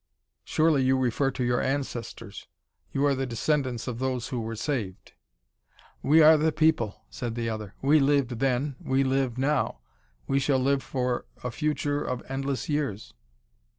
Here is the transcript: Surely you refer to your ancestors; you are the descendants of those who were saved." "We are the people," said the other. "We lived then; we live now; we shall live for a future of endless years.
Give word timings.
Surely 0.43 0.81
you 0.81 0.97
refer 0.97 1.29
to 1.29 1.43
your 1.43 1.61
ancestors; 1.61 2.47
you 2.91 3.05
are 3.05 3.13
the 3.13 3.27
descendants 3.27 3.87
of 3.87 3.99
those 3.99 4.29
who 4.29 4.39
were 4.41 4.55
saved." 4.55 5.13
"We 6.01 6.23
are 6.23 6.37
the 6.37 6.51
people," 6.51 7.03
said 7.11 7.35
the 7.35 7.49
other. 7.51 7.75
"We 7.83 7.99
lived 7.99 8.39
then; 8.39 8.77
we 8.81 9.03
live 9.03 9.37
now; 9.37 9.77
we 10.25 10.39
shall 10.39 10.57
live 10.57 10.81
for 10.81 11.25
a 11.43 11.51
future 11.51 12.01
of 12.03 12.23
endless 12.29 12.67
years. 12.67 13.13